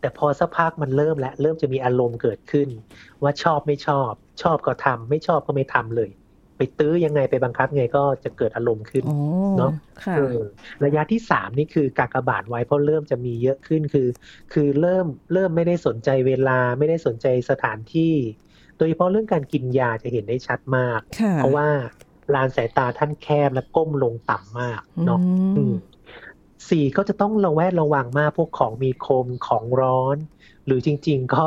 [0.00, 2.68] แต่พอสักพักมันเริ่มแล้วเริ่มจะมีอารมณ์เกิดขึ้น
[3.22, 6.10] ว่าชอบไม่ชอบ ชอบก็ทำไม่ชอบก็ไม่ทำเลย
[6.56, 9.16] ไปตื้อยังไงไปบังคับไงก็จะเกิดอารมณ์ขึ้นโอ้
[9.56, 9.72] เนอะ
[10.04, 10.38] ค่ะเออ
[10.84, 14.08] ระยะที่สามนี่คือกากบาทไว้เพราะเริ่มจะมีเยอะขึ้นคือ
[14.52, 18.14] คือเริ่มเริ่มไม่ได้สนใจเวลาไม่ได้สนใจสถานที่
[18.76, 21.68] โดยเฉพาะเรื่องการกินยาจะเห็นได้ชัดมากค่ะเพราะว่า
[22.34, 25.20] ลานสายตาท่านแคบและก้มลงต่ำมากเนาะ
[25.56, 25.74] อือืมม
[26.68, 30.16] สี่ก็จะต้องระแวดระวังมากพวกของมีคมของร้อน
[30.66, 31.46] หรือจริง ๆ ก็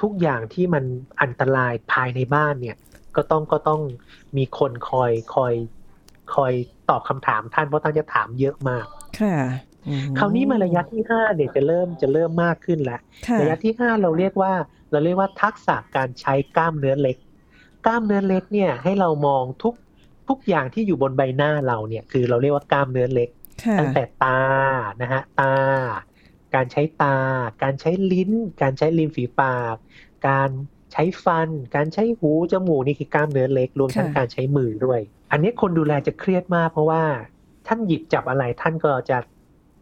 [0.00, 0.84] ทุกอย่างที่มัน
[1.22, 2.76] อันตรายภายในบ้านเนี่ย
[3.16, 3.80] ก็ต้องก็ต้อง
[4.36, 5.54] มีคนคอยคอย
[6.34, 6.52] คอย
[6.90, 8.86] ตอบคำถามท่านเพราะท่านจะถามเยอะมาก
[9.20, 9.36] ค่ะ
[9.88, 14.52] อืคราวนี้มาระยะที่ห้าเนี่ยจะเริ่มจะเริ่มมากขึ้นแล้วค่ะระยะที่ห้าเราเรียกว่า
[14.90, 17.16] เราเรียกว่าทักษะการใช้กล้ามเนื้อเล็ก
[17.86, 19.74] กล้ามเนื้อเล็กเนี่ยให้เรามองทุก
[20.28, 23.28] ทุกอย่างที่อยู่บนใบหน้าเราเนี่ย คือเราเรียกว่ากล้ามเนื้อเล็ก
[23.64, 24.40] ค่ะตั้งแต่ตา
[25.02, 25.54] นะฮะตา
[26.54, 27.18] การใช้ตา
[27.62, 28.30] การใช้ลิ้น
[28.62, 29.76] การใช้ริมฝีปาก
[30.28, 30.50] การ
[30.94, 35.00] ใช้ฟัน การใช้หูจมูกนี่คือกล้ามเนื้อเล็กรวมทั้งค่ะการใช้มือด้วย
[35.32, 37.02] อันนี้คนดูแลจะเครียดมากเพราะว่า
[37.66, 39.18] ท่านหยิบจับอะไรท่านก็จะ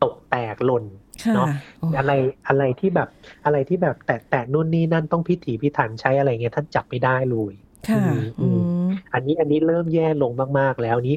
[0.02, 0.84] ตกแตกหล่น
[1.24, 1.48] ค่ะเนอะ
[1.78, 2.12] โอ้อะไร
[2.48, 3.08] อะไรที่แบบ
[3.44, 7.52] อะไรที่แบบแตะแตะนู่นนี่นั่นต้องพิถีพิถันใช้อะไรเงี้ยท่านจับไม่ได้เลย
[7.88, 8.48] ค่ะอืมอื
[8.86, 11.16] มอันนี้อันนี้เริ่มแย่ลงมาก ๆ แล้วอันนี้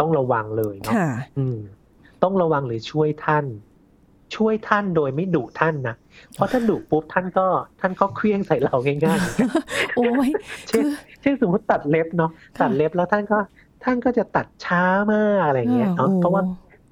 [0.00, 1.58] ต้องระวังเลยเนาะค่ะอืม
[2.22, 3.44] ต้องระวังหรือช่วยท่าน
[4.34, 5.94] ช่วยท่านโดยไม่ดุท่านนะ
[6.34, 7.46] เพราะถ้าดุปุ๊บท่านก็
[7.80, 9.48] ท่านก็เคลี้ยงใส่เราง่ายๆเหมือนกัน
[9.96, 10.30] โอ้ย
[10.68, 13.38] เช่นคือเช่นสมมติตัดเล็บเนาะค่ะตัดเล็บแล้วท่านก็
[13.84, 16.42] ท่านก็จะตัดช้ามากอะไรเงี้ยเนาะโอ้เพราะว่า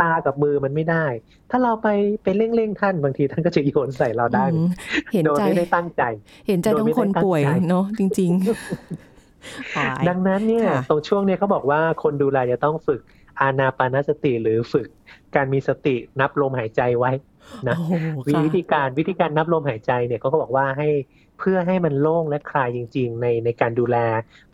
[0.01, 1.07] ตากับมือมันไม่ได้
[1.51, 1.89] ถ้าเราไป
[2.23, 4.69] ไปเร่งๆท่านบางทีท่านก็จะโยนใส่เราได้อืม
[5.13, 6.03] เห็นโดยใจไม่ได้ตั้งใจ
[6.47, 13.01] เห็นใจทั้งคนป่วยโดยไม่ได้ตั้งใจเนาะจริงๆตายดังนั้นเนี่ยค่ะตรงช่วงเนี้ยเขาบอกว่าคนดูแลจะต้องฝึก
[13.41, 14.89] อานาปานสติหรือฝึก
[15.35, 17.13] การมีสตินับลมหายใจไว้
[17.69, 17.93] นะโอ้โห
[18.27, 20.89] วิค่ะธีการวิธีการนับลมหายใจเนี่ยเขาก็บอกว่าให้
[21.39, 23.97] เพื่อให้มันโล่งและคลายจริง ๆ ในในการดูแล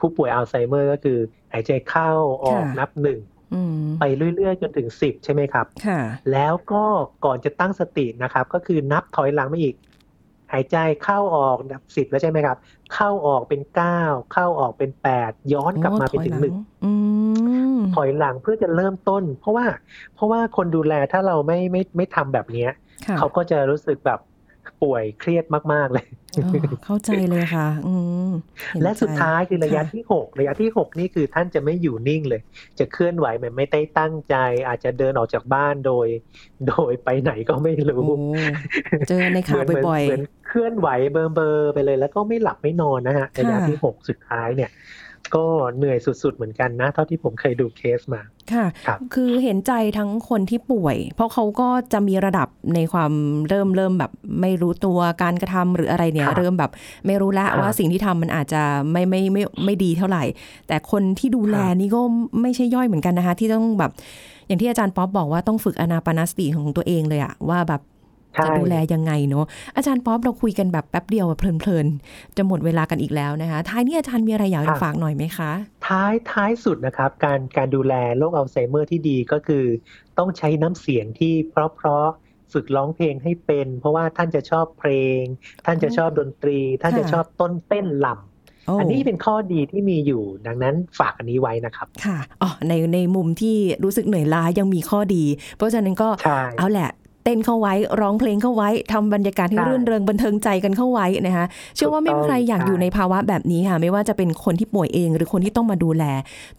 [0.00, 1.18] ผู้ป่วยอัลไซเมอร์ ก็คือ
[1.52, 2.10] หายใจเข้า
[2.44, 3.18] ออกค่ะนับหนึ่ง
[3.54, 4.04] อืมไป
[4.36, 6.00] เรื่อยๆจนถึงสิบใช่ไหมครับค่ะ
[6.32, 6.84] แล้วก็
[7.24, 9.74] ก่อนจะตั้งสตินะครับ ก็คือนับถอยหลังมาอีก
[10.52, 12.56] หายใจเข้าออกนับสิบแล้วใช่ไหมครับ
[12.94, 14.00] เข้าออกเป็นเก้า
[14.32, 16.92] เข้าออกเป็นแปดย้อนกลับมาเป็นถึงหนึ่งอื
[17.76, 19.66] มถอยหลังเพื่อจะเริ่มต้น เพราะว่า
[20.14, 22.70] เพราะว่าคนดูแลถ้าเราไม่ไม่ไม่ทำแบบเนี้ย
[23.06, 24.20] ค่ะเขาก็จะรู้สึกแบบ
[24.82, 26.06] ป่วยเครียดมาก ๆ เลย
[26.36, 26.50] อ๋อ
[26.84, 27.94] เข้าใจเลยค่ะ อื
[28.28, 28.30] ม
[28.70, 32.40] เห็นและสุดใจท้ายคือระยะค่ะที่หกระยะที่หกนี่คือท่านจะไม่อยู่นิ่งเลย
[32.78, 34.36] จะเคลื่อนไหวแบบไม่ได้ตั้งใจ
[34.68, 36.06] อาจจะเดินออกจากบ้านโดย
[36.68, 38.18] โดยไปไหนก็ไม่รู้โอ้
[39.08, 44.70] เจอในข่าวเหมืนบ่อยเหมืนเคลื่อนไหวเบอร์เบอร์ไปเลย แล้วก็ไม่หลับไม่นอนนะฮะระยะที่หกสุดท้ายเนี่ย
[45.34, 53.12] ก็เหนื่อยสุด ๆ เหมือนกันนะ เท่าที่ผมเคยดูเคสมาๆค่ะครับคือเห็นใจทั้งคนที่ป่วย เพราะเขาก็จะมีระดับในความ
[53.48, 56.70] เริ่มเริ่มแบบ ไม่รู้ตัวการกระทำหรืออะไรเนี่ยครับเริ่มแบบ
[57.06, 60.24] ไม่รู้ละครับว่าสิ่งที่ทำมันอาจจะไม่ไม่ไม่ไม่ดีเท่าไหร่
[60.68, 62.00] แต่คนที่ดูแลครับนี่ก็
[62.42, 63.92] ไม่ใช่ย่อยเหมือนกันนะคะ ที่ต้องแบบ
[64.46, 67.99] อย่างที่อาจารย์ป๊อปบอกว่าต้องฝึกอนาปานสติของตัวเองเลยอะว่าแบบใช่
[68.36, 69.44] จะดูแลยังไงเนาะ
[69.76, 75.50] อาจารย์ป๊อปเราคุยกันแบบแป๊บเดียวอะเพลินๆ จะหมดเวลากันอีกแล้วนะคะ ท้ายนี้อาจารย์มีอะไรอยากครัจะบฝากหน่อยไหมคะ
[75.86, 79.64] ท้ายท้ายสุดนะครับ การการดูแลโรคอัลไซเมอร์ที่ดีก็คือ
[80.18, 85.20] ต้องใช้น้ำเสียงที่เพราะๆฝึกร้องเพลงให้เป็น เพราะว่าท่านจะชอบเพลง
[85.66, 88.08] ท่านจะชอบดนตรี ท่านจะค่ะชอบต้นเต้นล
[88.66, 95.24] โอ้ำอันนี้เป็นข้อดีที่มีอยู่ดังนั้นฝากอันนี้ไว้นะครับ ค่ะอ๋อในในมุมที่รู้สึกเหนื่อยล้ายังมีข้อดี
[95.56, 96.90] เพราะฉะนั้นก็ใช่เอาแหละ
[97.24, 101.44] เต้นเข้าไว้ร้องเพลงเข้าไว้ทำบรรยากาศให้ใช่รื่นเริงบันเทิงใจกันเข้าไว้นะคะ
[101.76, 106.04] เชื่อว่าไม่มีใครอยากใช่อยู่ในภาวะแบบนี้ค่ะ ไม่ว่าจะเป็นคนที่ป่วยเอง หรือคนที่ต้องมาดูแล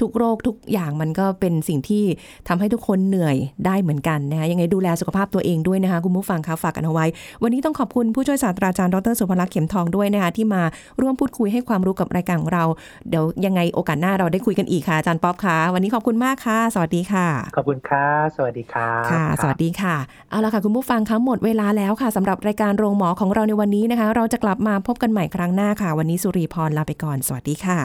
[0.01, 2.03] ทุกโรคทุกอย่างมันก็เป็นสิ่งที่
[2.47, 7.05] ทำให้ทุกคนเหนื่อยได้เหมือนกันนะคะยังไงดูแลสุขภาพตัวเองด้วยนะคะคุณผู้ฟังคะฝากกันเอาไว้
[7.43, 10.61] วันนี้ต้องขอบคุณผู้ช่วยศาสตราจารย์ดรสุภลักษณ์เข็มทองด้วยนะคะที่มา
[11.01, 12.63] ร่วมพูดคุยให้ความรู้กับรายการของเรา
[13.09, 19.95] เดี๋ยวยังไงโอกาสหน้าเราได้คุยกันอีกค่ะอาจารย์ป๊อปคะวันนี้ขอบคุณมากค่ะ สวัสดีค่ะ ขอบคุณครับสวัสดีครับค่ะ สวัสดีค่ะ
[20.29, 27.79] เอาละค่ะคุณผู้ฟังคะหมดเวลาแล้วค่ะสำหรับรายการโรงหมอของเราในวันนี้นะคะ เราจะกลับมาพบกันใหม่ครั้งหน้าค่ะ วันนี้สุรีพรลาไปก่อน สวัสดีค่ะ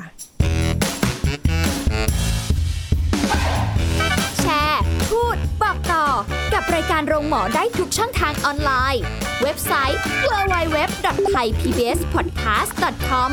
[4.40, 6.06] แชร์ พูด บอกต่อ
[6.54, 9.02] กับรายการโรงหมอได้ทุกช่องทางออนไลน์
[9.42, 10.00] เว็บไซต์
[10.30, 13.30] www.thaipbspodcast.com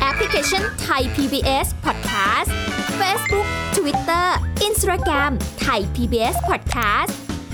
[0.00, 2.50] แอปพลิเคชัน Thai PBS Podcast
[3.00, 4.26] Facebook Twitter
[4.68, 5.32] Instagram
[5.66, 7.12] Thai PBS Podcast